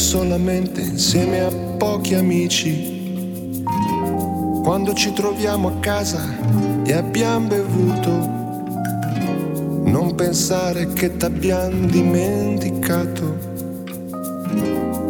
Solamente 0.00 0.80
insieme 0.80 1.40
a 1.40 1.50
pochi 1.50 2.14
amici. 2.14 3.62
Quando 4.64 4.94
ci 4.94 5.12
troviamo 5.12 5.68
a 5.68 5.78
casa 5.78 6.22
e 6.84 6.92
abbiamo 6.94 7.46
bevuto, 7.48 8.10
non 9.84 10.14
pensare 10.16 10.90
che 10.94 11.18
t'abbiamo 11.18 11.86
dimenticato. 11.86 13.36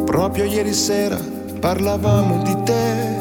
Proprio 0.05 0.45
ieri 0.45 0.73
sera 0.73 1.19
parlavamo 1.61 2.43
di 2.43 2.57
te. 2.65 3.19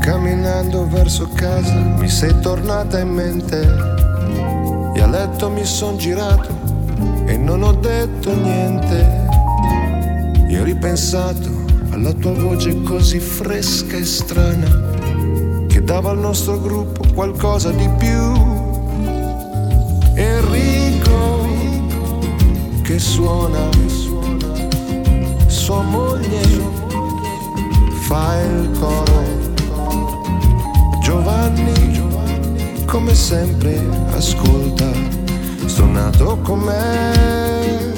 Camminando 0.00 0.86
verso 0.88 1.28
casa 1.34 1.74
mi 1.74 2.08
sei 2.08 2.38
tornata 2.40 3.00
in 3.00 3.08
mente 3.08 3.60
e 4.94 5.00
a 5.00 5.06
letto 5.08 5.50
mi 5.50 5.64
son 5.64 5.96
girato 5.96 6.51
e 7.32 7.36
non 7.38 7.62
ho 7.62 7.72
detto 7.72 8.34
niente. 8.34 9.26
Io 10.48 10.60
ho 10.60 10.64
ripensato 10.64 11.48
alla 11.90 12.12
tua 12.12 12.32
voce 12.32 12.82
così 12.82 13.18
fresca 13.18 13.96
e 13.96 14.04
strana 14.04 14.90
che 15.66 15.82
dava 15.82 16.10
al 16.10 16.18
nostro 16.18 16.60
gruppo 16.60 17.02
qualcosa 17.14 17.70
di 17.70 17.88
più. 17.96 18.20
Enrico 20.14 21.48
che 22.82 22.98
suona, 22.98 23.66
sua 25.46 25.80
moglie 25.80 26.60
fa 28.08 28.38
il 28.42 28.70
coro. 28.78 29.40
Giovanni, 31.00 32.02
come 32.84 33.14
sempre, 33.14 33.80
ascolta, 34.10 35.21
stonato 35.72 36.38
com'è. 36.42 37.92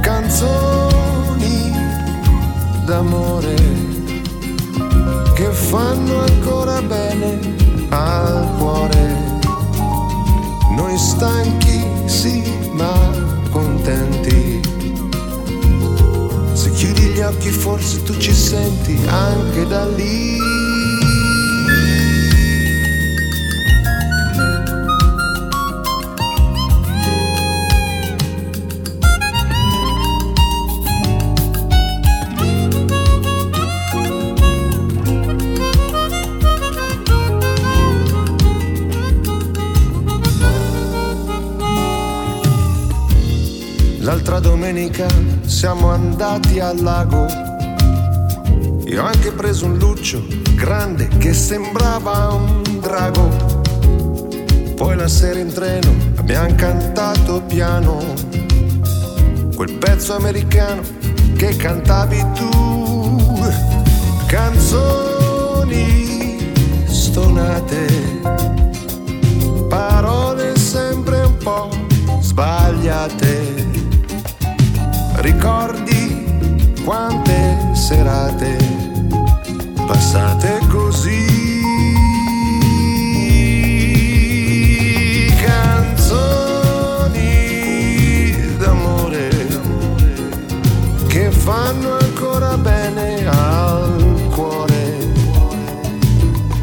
Canzoni 0.00 1.72
d'amore 2.86 3.56
che 5.34 5.50
fanno 5.50 6.20
ancora 6.20 6.80
bene 6.82 7.40
al 7.88 8.54
cuore. 8.56 9.40
Noi 10.76 10.96
stanchi, 10.96 11.84
sì, 12.04 12.40
ma 12.70 12.94
contenti. 13.50 14.60
Se 16.52 16.70
chiudi 16.70 17.02
gli 17.14 17.20
occhi 17.20 17.50
forse 17.50 18.00
tu 18.04 18.16
ci 18.18 18.32
senti 18.32 18.96
anche 19.08 19.66
da 19.66 19.84
lì. 19.86 20.43
Domenica 44.94 45.08
siamo 45.46 45.90
andati 45.90 46.60
al 46.60 46.80
lago. 46.80 47.26
Io 48.86 49.02
ho 49.02 49.06
anche 49.06 49.32
preso 49.32 49.66
un 49.66 49.76
luccio 49.76 50.24
grande 50.54 51.08
che 51.18 51.34
sembrava 51.34 52.28
un 52.32 52.62
drago. 52.80 53.62
Poi 54.76 54.96
la 54.96 55.08
sera 55.08 55.40
in 55.40 55.52
treno 55.52 55.92
abbiamo 56.16 56.54
cantato 56.54 57.42
piano 57.42 58.02
quel 59.54 59.72
pezzo 59.74 60.14
americano 60.14 60.82
che 61.36 61.56
cantavi 61.56 62.24
tu. 62.34 62.50
Canzoni 64.26 65.72
stonate, 66.86 67.86
parole 69.68 70.56
sempre 70.56 71.22
un 71.22 71.36
po' 71.38 71.68
sbagliate. 72.20 73.43
Ricordi 75.24 76.22
quante 76.84 77.70
serate 77.72 78.58
passate 79.86 80.60
così? 80.70 81.24
Canzoni 85.42 87.16
d'amore 88.58 89.30
che 91.06 91.30
fanno 91.30 91.96
ancora 91.96 92.58
bene 92.58 93.26
al 93.26 94.28
cuore. 94.30 95.10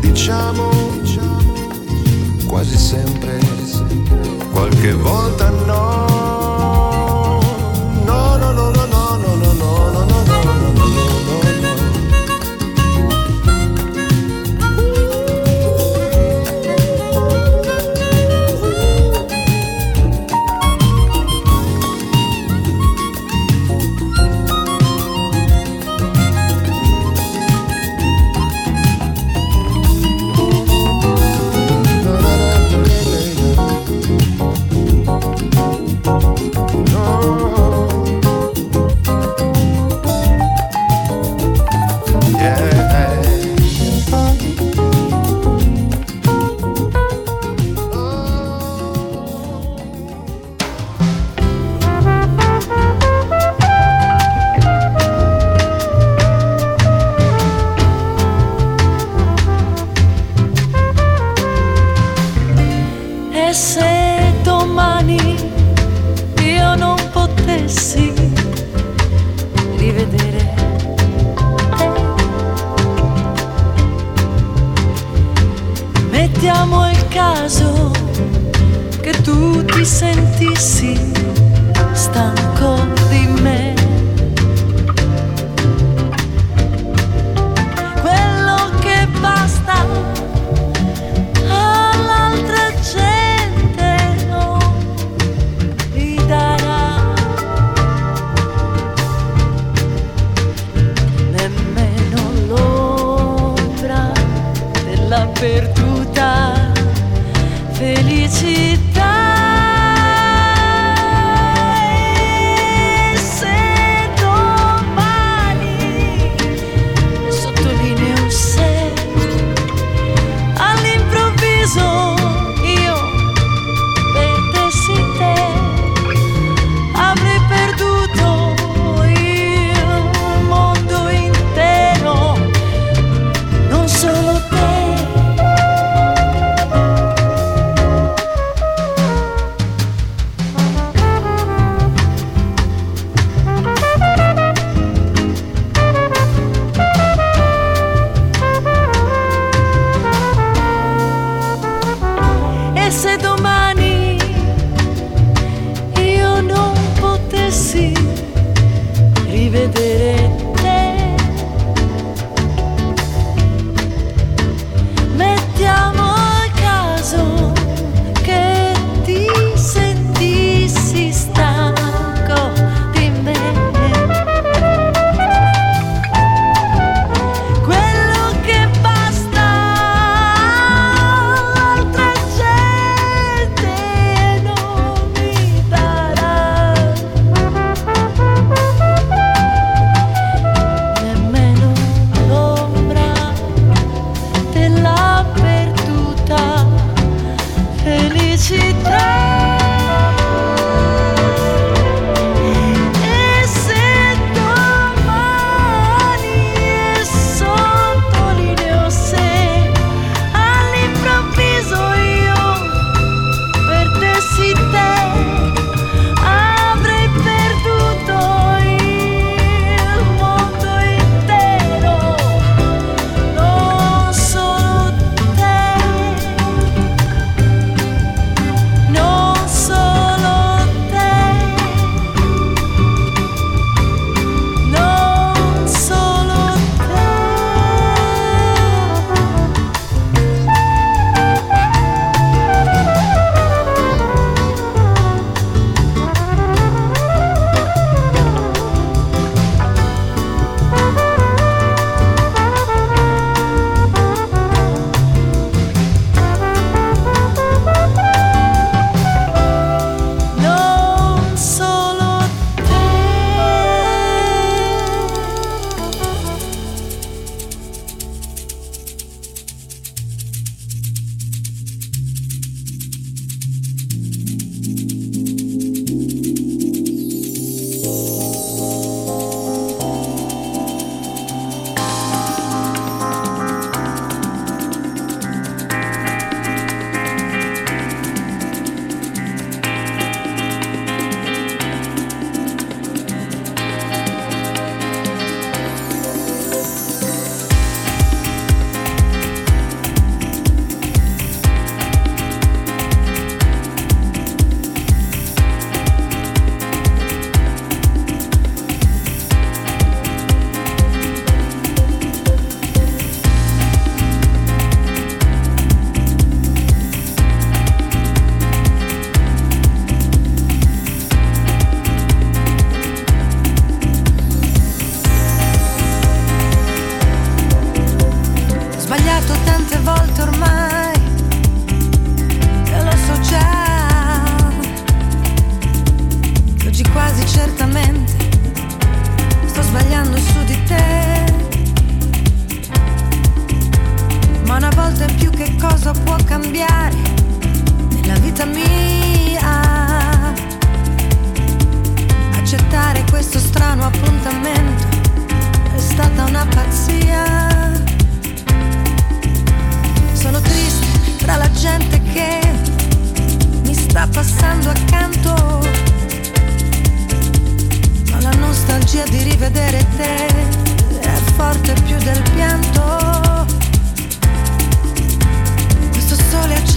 Diciamo 0.02 0.70
quasi 2.46 2.78
sempre, 2.78 3.40
qualche 4.52 4.94
volta 4.94 5.50
no. 5.50 5.61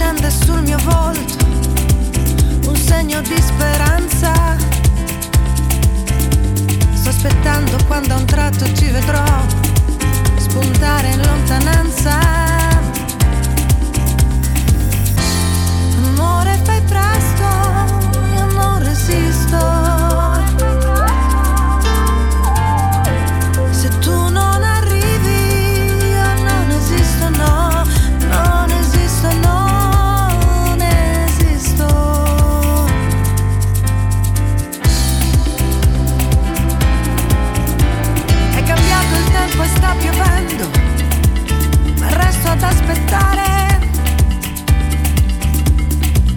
scende 0.05 0.29
sul 0.29 0.61
mio 0.61 0.77
volto, 0.83 1.45
un 2.67 2.75
segno 2.75 3.21
di 3.21 3.41
speranza. 3.41 4.55
Sto 6.93 7.09
aspettando 7.09 7.75
quando 7.87 8.13
a 8.13 8.17
un 8.17 8.25
tratto 8.25 8.71
ci 8.75 8.85
vedrò 8.85 9.23
spuntare 10.37 11.09
in 11.09 11.25
lontananza. 11.25 12.19
Amore, 16.03 16.59
fai 16.63 16.81
presto. 16.81 18.04
Aspettare. 42.85 43.79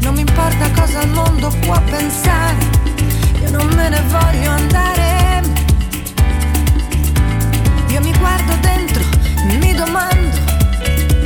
Non 0.00 0.14
mi 0.14 0.20
importa 0.20 0.70
cosa 0.70 1.02
il 1.02 1.10
mondo 1.10 1.48
può 1.60 1.78
pensare, 1.82 2.56
io 3.42 3.50
non 3.50 3.66
me 3.74 3.88
ne 3.90 4.02
voglio 4.08 4.50
andare. 4.50 5.42
Io 7.88 8.00
mi 8.00 8.12
guardo 8.18 8.54
dentro, 8.60 9.02
mi 9.60 9.74
domando, 9.74 10.38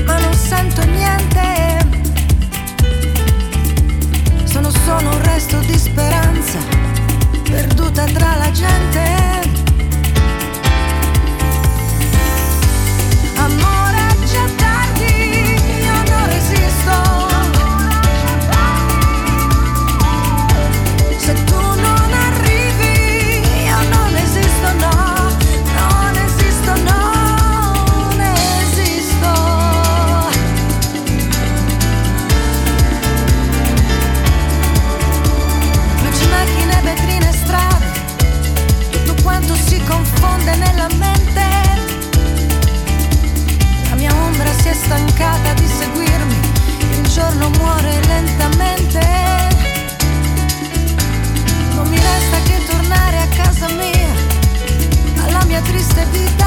ma 0.06 0.18
non 0.18 0.34
sento 0.34 0.84
niente. 0.84 1.90
Sono 4.44 4.70
solo 4.70 5.10
un 5.10 5.22
resto 5.22 5.58
di 5.60 5.78
speranza, 5.78 6.58
perduta 7.44 8.04
tra 8.04 8.36
la 8.36 8.50
gente. 8.50 9.00
Amore, 13.36 13.98
è 13.98 14.14
muore 47.82 48.00
lentamente. 48.06 49.00
Non 51.74 51.88
mi 51.88 51.96
resta 51.96 52.38
che 52.44 52.64
tornare 52.66 53.18
a 53.18 53.26
casa 53.28 53.68
mia, 53.72 55.24
alla 55.24 55.44
mia 55.44 55.60
triste 55.60 56.06
vita. 56.12 56.41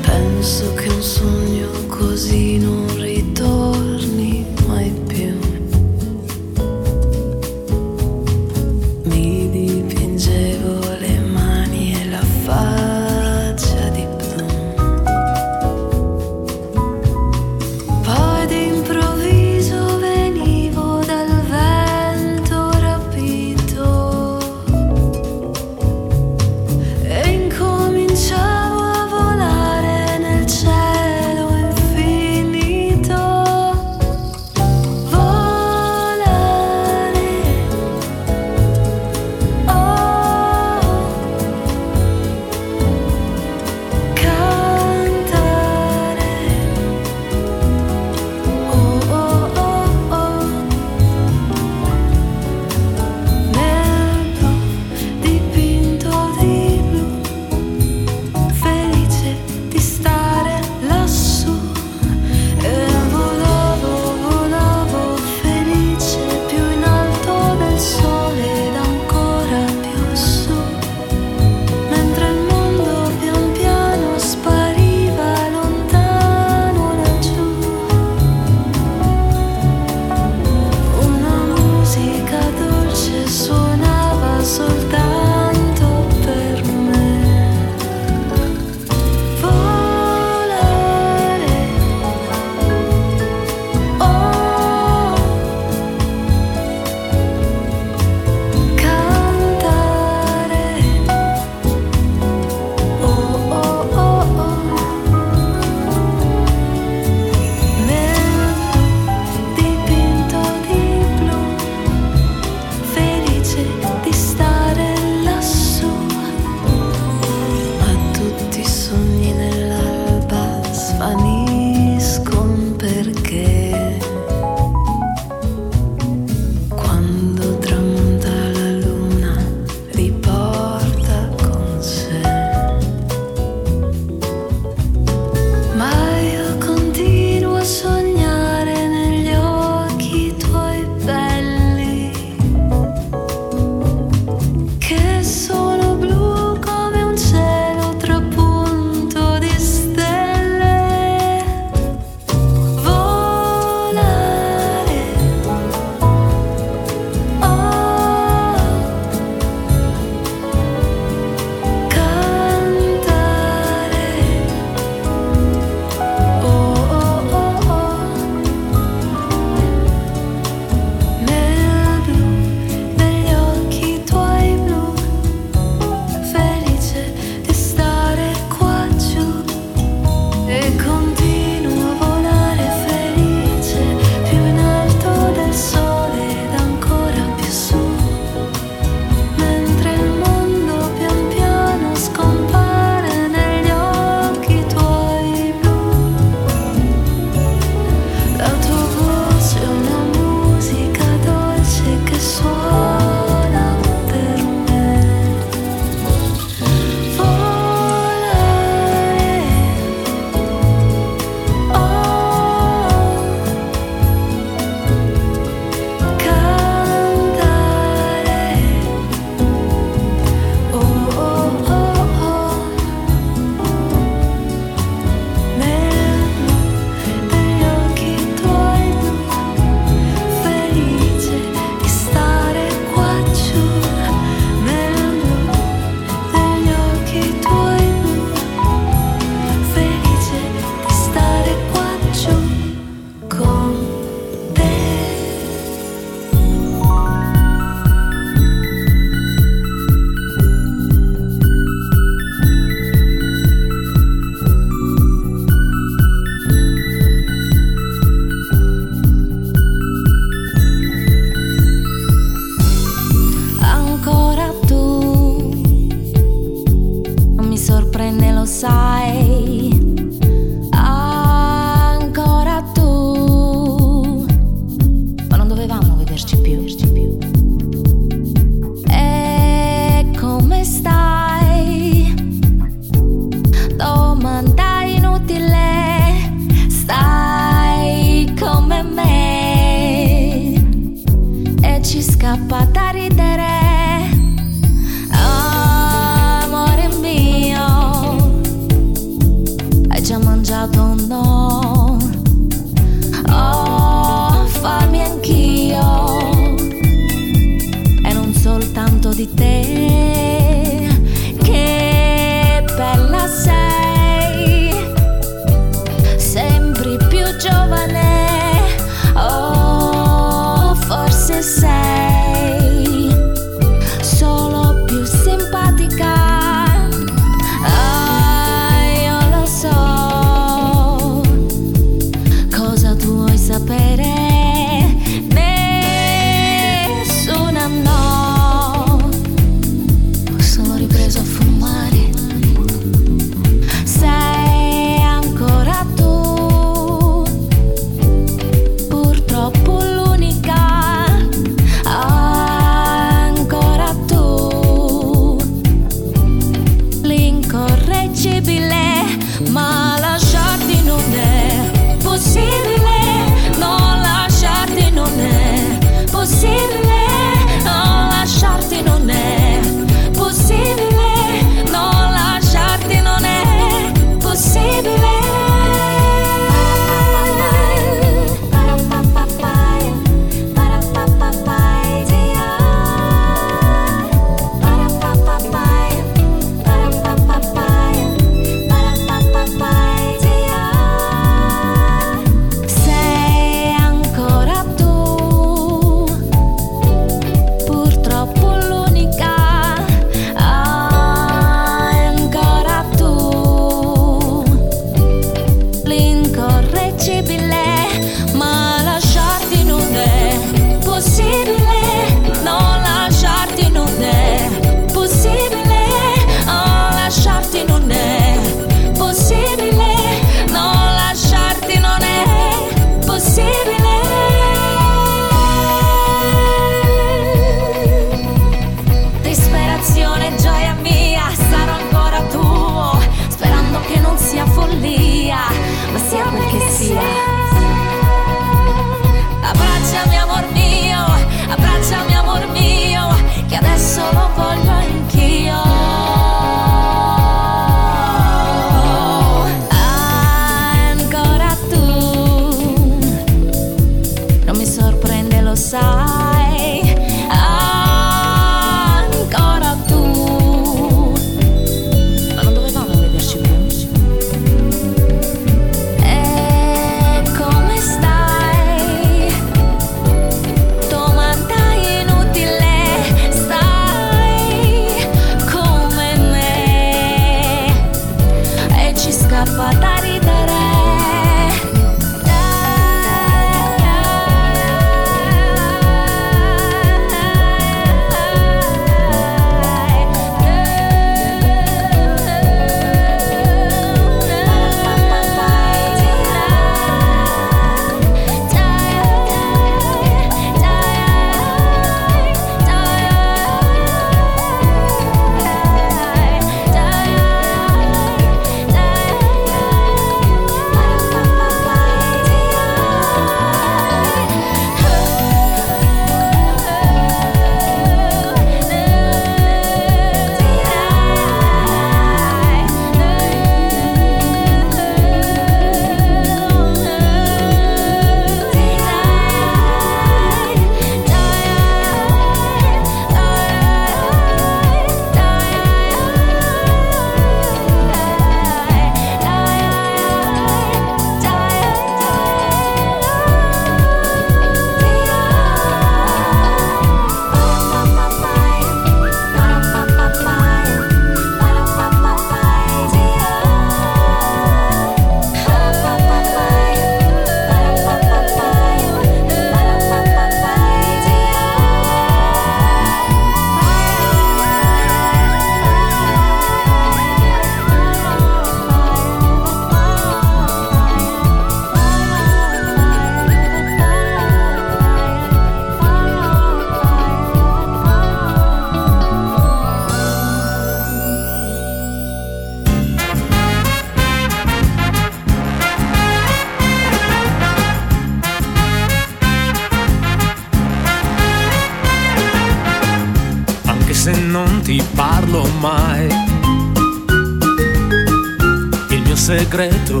Segreto 599.22 600.00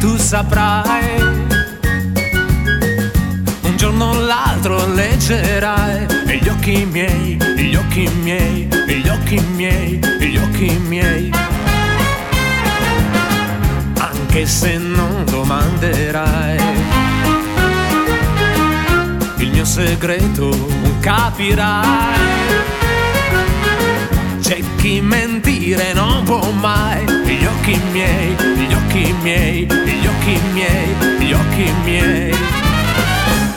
tu 0.00 0.16
saprai. 0.16 1.20
Un 3.60 3.76
giorno 3.76 4.12
o 4.12 4.18
l'altro 4.18 4.86
leggerai. 4.94 6.06
E 6.26 6.38
gli 6.38 6.48
occhi 6.48 6.86
miei, 6.86 7.36
gli 7.54 7.74
occhi 7.74 8.08
miei, 8.22 8.66
gli 8.86 9.08
occhi 9.08 9.38
miei, 9.56 10.00
gli 10.18 10.38
occhi 10.38 10.70
miei. 10.88 11.30
Anche 13.98 14.46
se 14.46 14.78
non 14.78 15.26
domanderai. 15.26 16.56
Il 19.36 19.50
mio 19.50 19.66
segreto 19.66 20.48
capirai 21.00 22.81
c'è 24.82 24.88
chi 24.88 25.00
mentire 25.00 25.92
non 25.94 26.24
può 26.24 26.40
mai. 26.50 27.04
Gli 27.04 27.44
occhi 27.44 27.80
miei, 27.92 28.34
gli 28.66 28.74
occhi 28.74 29.14
miei, 29.22 29.64
gli 29.64 30.06
occhi 30.06 30.40
miei, 30.52 31.18
gli 31.20 31.32
occhi 31.32 31.72
miei. 31.84 32.34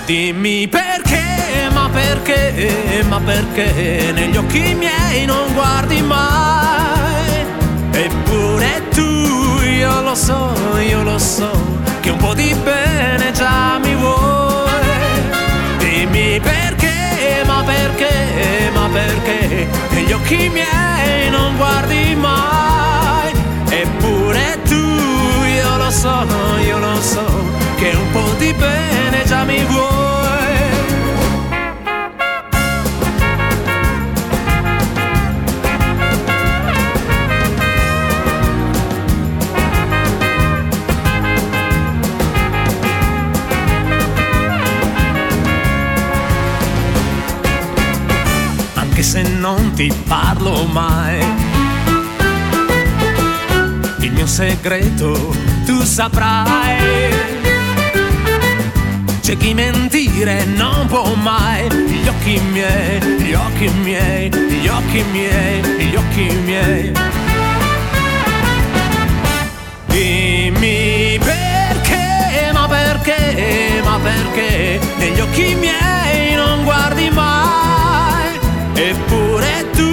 Dimmi 0.05 0.67
perché, 0.67 1.69
ma 1.73 1.89
perché, 1.91 3.03
ma 3.09 3.19
perché 3.19 4.11
negli 4.13 4.38
occhi 4.38 4.75
miei 4.75 5.25
non 5.25 5.51
guardi 5.53 6.01
mai. 6.01 7.43
Eppure 7.91 8.83
tu, 8.93 9.61
io 9.63 10.01
lo 10.01 10.13
so, 10.13 10.53
io 10.88 11.01
lo 11.01 11.17
so, 11.17 11.51
che 12.01 12.11
un 12.11 12.17
po' 12.17 12.35
di 12.35 12.53
bene 12.63 13.31
già 13.31 13.79
mi 13.83 13.95
vuoi. 13.95 14.69
Dimmi 15.79 16.39
perché, 16.39 16.64
perché, 18.95 19.67
negli 19.89 20.13
occhi 20.13 20.49
miei 20.49 21.29
non 21.29 21.58
guardi 21.58 22.15
mai. 22.15 23.34
Eppure 23.67 24.62
tu, 24.63 24.86
io 25.60 25.77
lo 25.77 25.91
so, 25.91 26.25
io 26.65 26.77
lo 26.79 27.01
so, 27.01 27.25
che 27.75 27.89
un 27.89 28.12
po' 28.12 28.31
di 28.38 28.53
bene 28.53 29.23
già 29.25 29.43
mi 29.43 29.62
vuoi. 29.65 30.54
Se 49.15 49.21
non 49.39 49.71
ti 49.75 49.89
parlo 50.08 50.65
mai. 50.65 51.19
Il 53.99 54.12
mio 54.12 54.28
segreto 54.28 55.34
tu 55.65 55.82
saprai. 55.84 57.13
C'è 59.21 59.38
chi 59.38 59.54
mentire 59.54 60.43
non 60.43 60.88
può 60.88 61.15
mai. 61.15 61.65
Gli 61.69 62.08
occhi 62.10 62.41
miei, 62.51 62.99
gli 63.19 63.34
occhi 63.34 63.69
miei, 63.84 64.30
gli 64.30 64.67
occhi 64.67 65.04
miei, 65.13 65.62
gli 65.62 65.95
occhi 65.95 66.38
miei. 66.43 66.91
Dimmi 69.86 71.17
perché, 71.23 72.51
ma 72.51 72.67
perché, 72.67 73.82
ma 73.82 73.97
perché 73.97 74.80
negli 74.97 75.21
occhi 75.21 75.56
miei 75.56 76.36
non 76.36 76.65
guardi 76.65 77.10
mai. 77.12 77.85
Eppure 78.77 79.69
tu, 79.71 79.89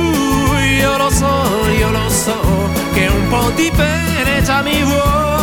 io 0.81 0.97
lo 0.97 1.09
so, 1.11 1.69
io 1.79 1.91
lo 1.91 2.09
so, 2.09 2.41
che 2.93 3.07
un 3.07 3.29
po' 3.29 3.51
di 3.55 3.71
bene 3.75 4.43
già 4.43 4.61
mi 4.63 4.83
vuoi. 4.83 5.42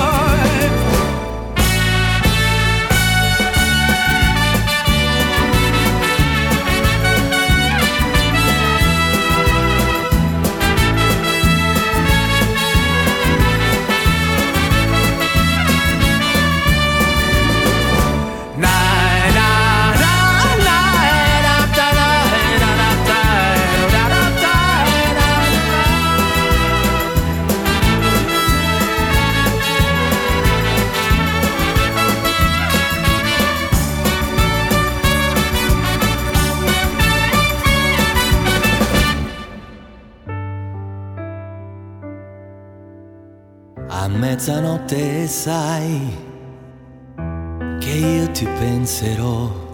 Mezzanotte 44.89 45.27
sai 45.27 46.17
che 47.79 47.89
io 47.89 48.31
ti 48.31 48.45
penserò. 48.45 49.67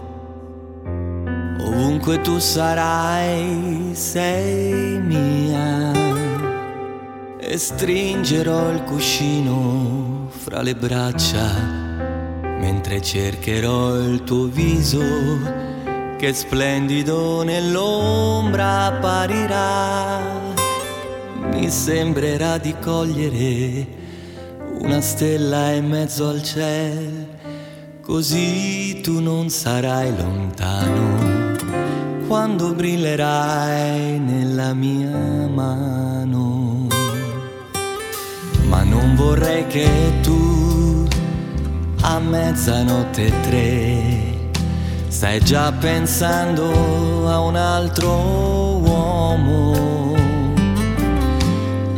Ovunque 1.60 2.20
tu 2.20 2.38
sarai, 2.38 3.90
sei 3.94 5.00
mia. 5.00 5.92
E 7.38 7.58
stringerò 7.58 8.70
il 8.70 8.82
cuscino 8.82 10.28
fra 10.28 10.62
le 10.62 10.74
braccia 10.74 11.84
mentre 12.58 13.00
cercherò 13.00 13.96
il 13.96 14.24
tuo 14.24 14.46
viso 14.46 15.00
che 16.18 16.32
splendido 16.32 17.42
nell'ombra 17.42 18.86
apparirà. 18.86 20.20
Mi 21.52 21.70
sembrerà 21.70 22.58
di 22.58 22.74
cogliere 22.80 24.04
una 24.80 25.00
stella 25.00 25.72
in 25.72 25.88
mezzo 25.88 26.28
al 26.28 26.42
cielo, 26.42 27.26
così 28.00 29.00
tu 29.02 29.20
non 29.20 29.48
sarai 29.50 30.14
lontano 30.16 31.54
quando 32.26 32.74
brillerai 32.74 34.18
nella 34.18 34.74
mia 34.74 35.48
mano. 35.48 36.86
Ma 38.68 38.82
non 38.82 39.14
vorrei 39.14 39.66
che 39.66 39.88
tu 40.22 41.06
a 42.02 42.18
mezzanotte 42.18 43.32
tre 43.42 44.26
stai 45.16 45.40
già 45.40 45.72
pensando 45.72 47.26
a 47.26 47.40
un 47.40 47.56
altro 47.56 48.10
uomo. 48.10 49.95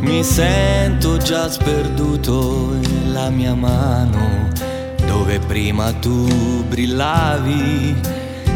Mi 0.09 0.23
sento 0.23 1.17
già 1.17 1.47
sperduto 1.51 2.73
e 2.81 3.11
la 3.11 3.29
mia 3.29 3.53
mano, 3.53 4.49
dove 5.05 5.37
prima 5.37 5.93
tu 5.93 6.65
brillavi, 6.67 7.95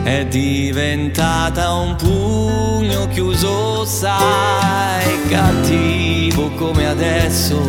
è 0.02 0.26
diventata 0.26 1.72
un 1.74 1.96
pugno 1.96 3.08
chiuso, 3.10 3.86
sai, 3.86 5.28
cattivo 5.30 6.50
come 6.56 6.88
adesso, 6.88 7.62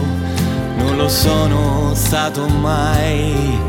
non 0.78 0.96
lo 0.96 1.08
sono 1.10 1.92
stato 1.94 2.48
mai. 2.48 3.60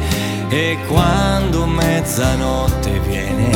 E 0.47 0.78
quando 0.88 1.66
mezzanotte 1.66 3.01
viene, 3.01 3.51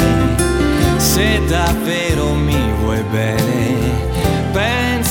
se 0.97 1.41
davvero 1.47 2.33
mi 2.33 2.73
vuoi 2.81 3.01
bene, 3.03 3.78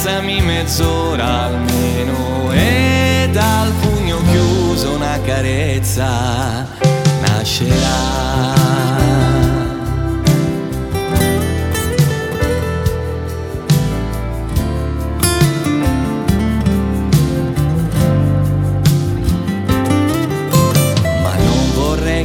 pensami 0.08 0.40
mezz'ora 0.40 1.44
almeno 1.44 2.50
e 2.52 3.28
dal 3.30 3.70
pugno 3.80 4.18
chiuso 4.30 4.94
una 4.94 5.20
carezza 5.22 6.66
nascerà. 7.20 8.56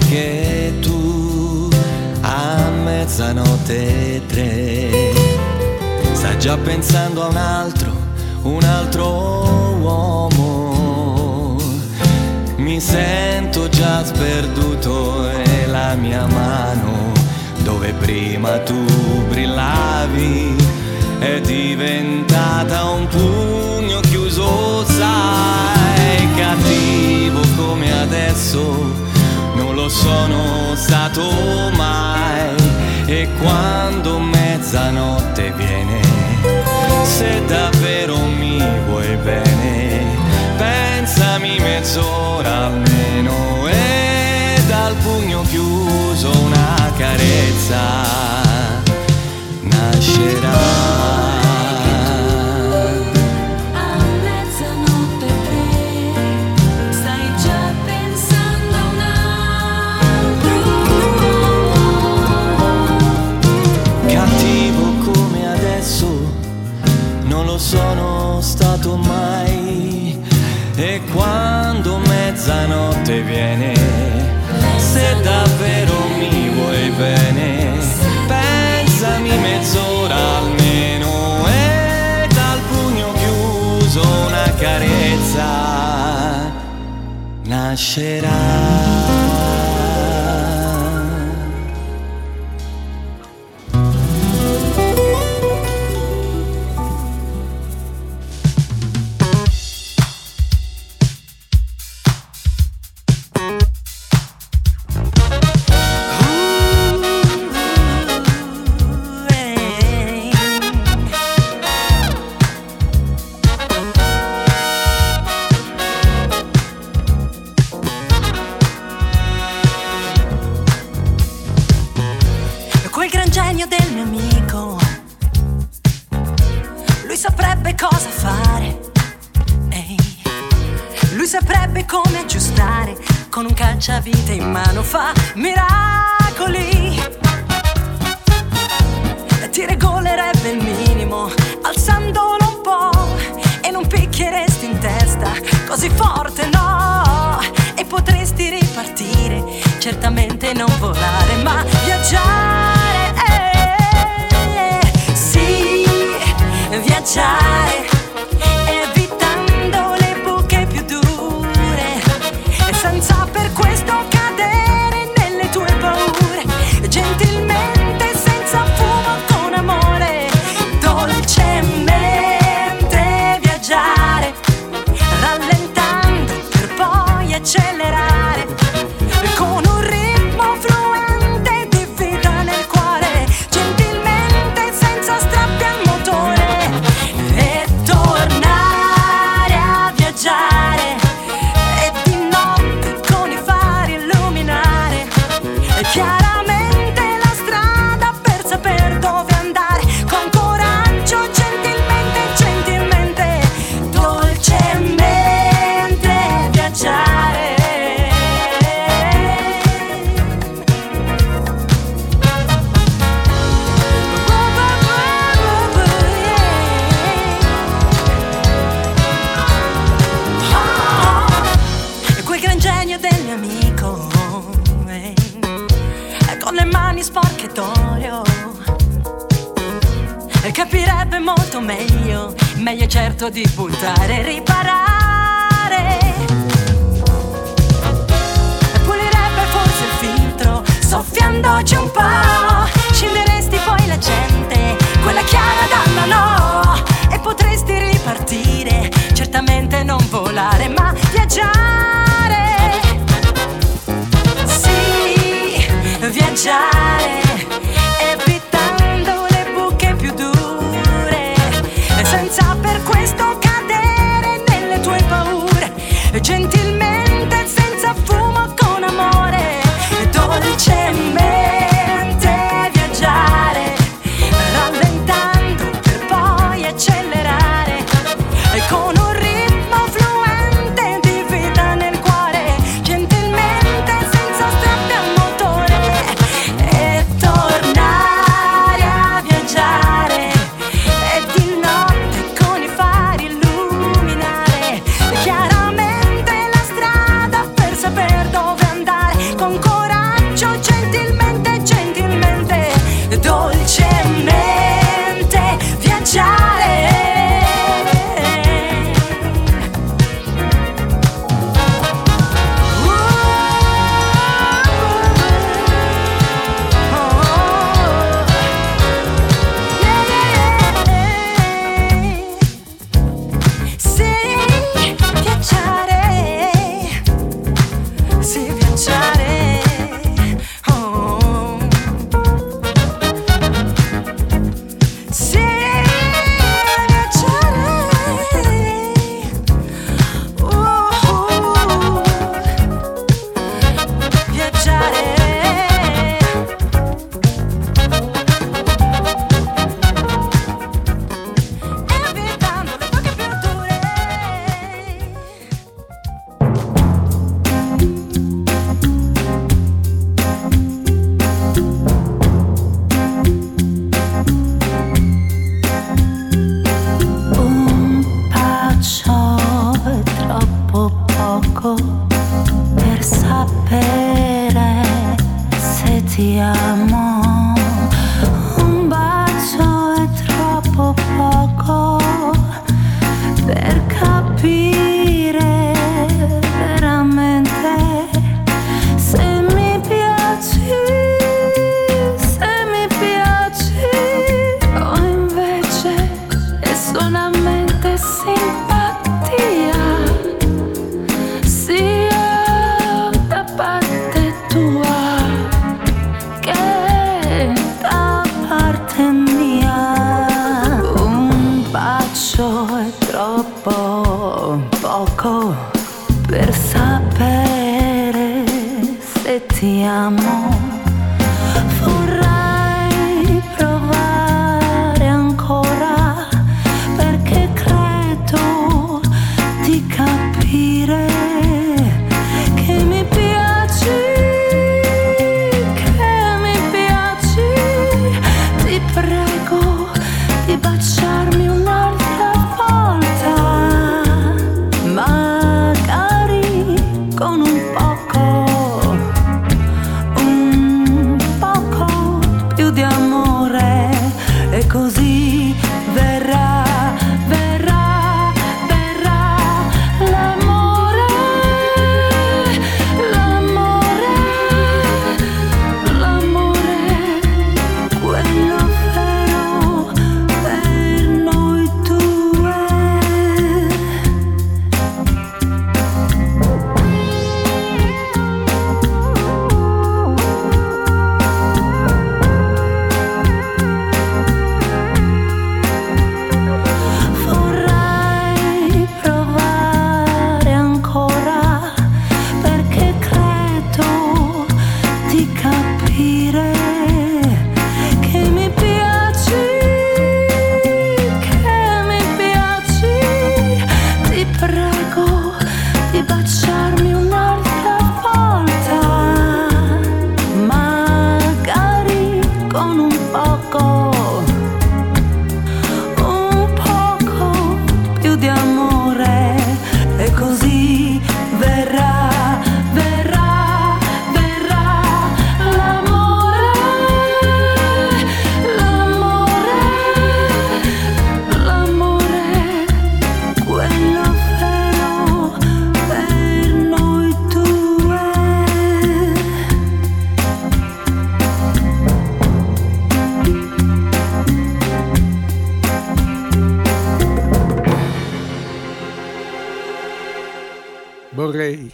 Che 0.10 0.74
tu 0.80 1.70
a 2.22 2.70
mezzanotte 2.84 4.22
tre 4.28 4.63
già 6.44 6.58
pensando 6.58 7.24
a 7.24 7.30
un 7.30 7.38
altro, 7.38 7.92
un 8.42 8.62
altro 8.64 9.78
uomo. 9.80 11.56
Mi 12.58 12.82
sento 12.82 13.70
già 13.70 14.04
sperduto 14.04 15.30
e 15.30 15.68
la 15.68 15.96
mia 15.96 16.28
mano, 16.28 17.14
dove 17.64 17.94
prima 17.94 18.60
tu 18.60 18.84
brillavi, 19.30 20.54
è 21.20 21.40
diventata 21.40 22.90
un 22.90 23.08
pugno 23.08 24.02
chiuso, 24.02 24.84
sai, 24.84 26.28
cattivo 26.36 27.40
come 27.56 28.02
adesso 28.02 28.92
non 29.56 29.76
lo 29.76 29.88
sono 29.88 30.76
stato 30.76 31.24
mai 31.78 32.54
e 33.06 33.30
quando 33.40 34.20
mezzanotte 34.20 35.54
viene 35.56 36.03
se 37.24 37.46
davvero 37.46 38.18
mi 38.18 38.62
vuoi 38.86 39.16
bene, 39.16 40.06
pensami 40.58 41.58
mezz'ora 41.60 42.66
almeno 42.66 43.68
e 43.68 44.62
dal 44.68 44.94
pugno 44.96 45.42
chiuso 45.44 46.32
una 46.42 46.92
carezza 46.98 47.82
nascerà. 49.62 51.13
sono 67.64 68.42
stato 68.42 68.98
mai. 68.98 70.22
E 70.76 71.02
quando 71.14 71.98
mezzanotte 71.98 73.22
viene 73.22 73.74
se 74.78 75.16
davvero 75.22 75.94
mi 76.18 76.50
vuoi 76.50 76.90
bene 76.90 77.80
pensami 78.28 79.30
mezz'ora 79.38 80.16
almeno. 80.38 81.48
E 81.48 82.28
dal 82.34 82.60
pugno 82.70 83.14
chiuso 83.14 84.02
una 84.28 84.52
carezza 84.58 86.52
nascerà. 87.44 89.23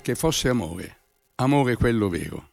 Che 0.10 0.16
fosse 0.16 0.50
amore, 0.50 1.02
amore 1.36 1.76
quello 1.76 2.10
vero. 2.10 2.50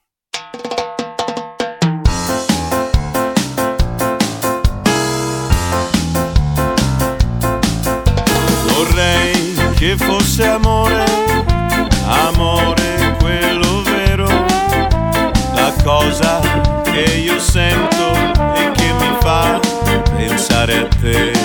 Vorrei 8.67 9.55
che 9.75 9.97
fosse 9.97 10.47
amore, 10.47 11.05
amore 12.05 13.17
quello 13.21 13.81
vero, 13.85 14.27
la 15.55 15.73
cosa 15.83 16.83
che 16.83 17.05
io 17.25 17.41
sento 17.41 18.13
e 18.55 18.71
che 18.73 18.93
mi 18.93 19.17
fa 19.21 19.59
pensare 20.15 20.77
a 20.81 20.89
te 21.01 21.36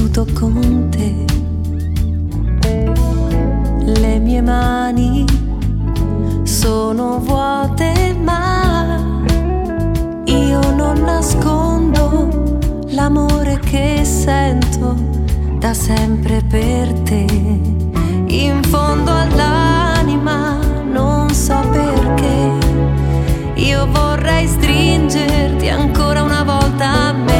vissuto 0.00 0.26
con 0.32 0.88
te. 0.90 1.26
Le 3.84 4.18
mie 4.18 4.40
mani 4.40 5.24
sono 6.44 7.18
vuote, 7.18 8.16
ma 8.22 9.22
io 10.24 10.60
non 10.74 11.02
nascondo 11.04 12.28
l'amore 12.88 13.58
che 13.58 14.02
sento 14.04 14.94
da 15.58 15.74
sempre 15.74 16.42
per 16.48 16.92
te. 17.00 17.26
In 18.26 18.62
fondo 18.62 19.12
all'anima 19.12 20.58
non 20.90 21.28
so 21.30 21.60
perché. 21.70 22.48
Io 23.56 23.86
vorrei 23.90 24.46
stringerti 24.46 25.68
ancora 25.68 26.22
una 26.22 26.42
volta 26.42 27.08
a 27.08 27.12
me. 27.12 27.39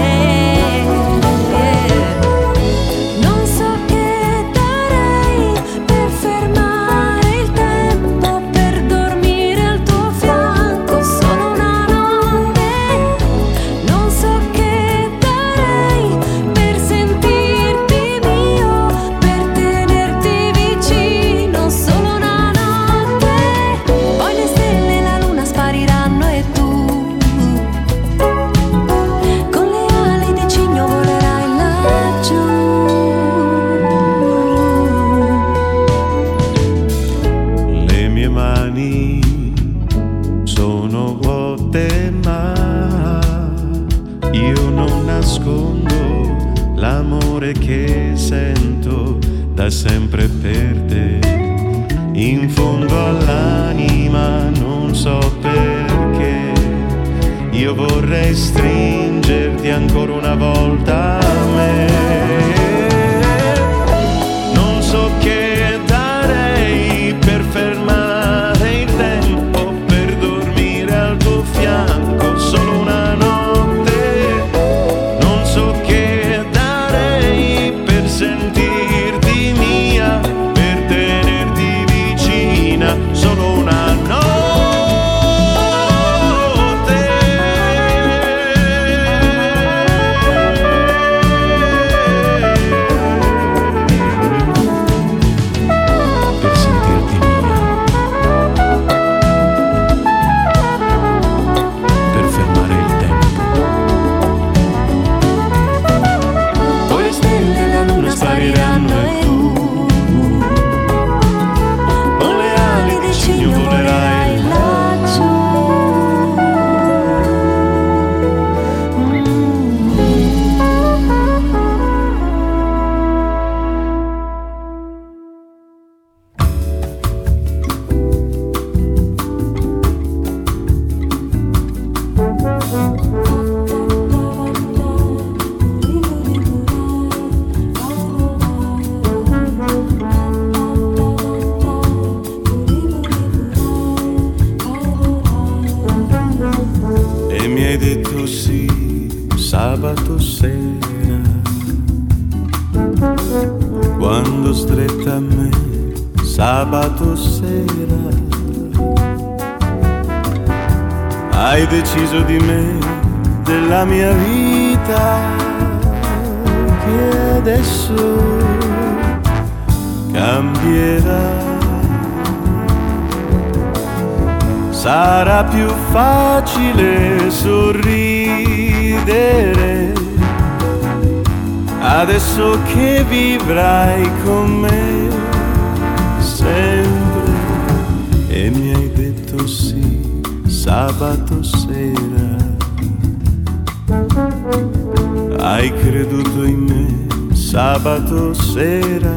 sabato 197.50 198.32
sera 198.32 199.12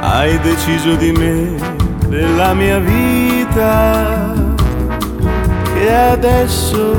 hai 0.00 0.38
deciso 0.40 0.96
di 0.96 1.12
me, 1.12 1.54
della 2.08 2.54
mia 2.54 2.78
vita 2.78 4.32
che 5.74 5.94
adesso 5.94 6.96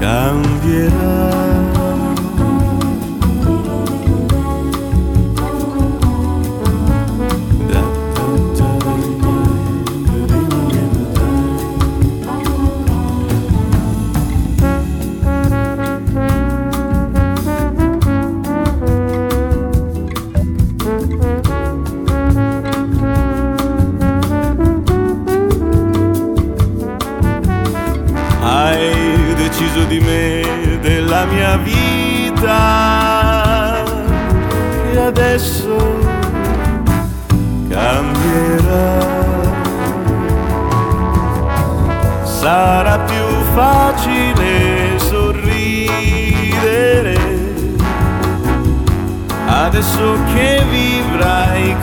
cambierà. 0.00 1.45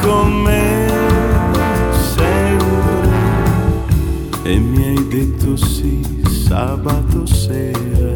Con 0.04 0.42
me 0.42 0.88
sempre 2.16 3.10
e 4.44 4.58
mi 4.60 4.84
hai 4.84 5.08
detto 5.08 5.56
sì 5.56 6.22
sabato 6.28 7.26
sera. 7.26 8.12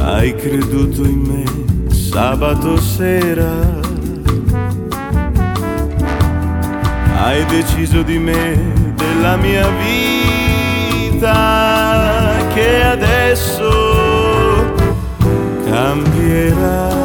Hai 0.00 0.34
creduto 0.36 1.02
in 1.04 1.20
me 1.20 1.44
sabato 1.92 2.76
sera. 2.78 3.80
Hai 7.16 7.44
deciso 7.46 8.02
di 8.02 8.18
me, 8.18 8.72
della 8.96 9.36
mia 9.36 9.68
vita 11.10 11.32
che 12.54 12.82
adesso 12.82 13.70
cambierà. 15.64 17.01